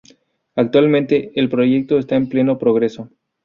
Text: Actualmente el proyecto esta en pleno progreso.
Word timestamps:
Actualmente 0.55 1.31
el 1.35 1.47
proyecto 1.47 1.99
esta 1.99 2.15
en 2.15 2.27
pleno 2.27 2.57
progreso. 2.57 3.11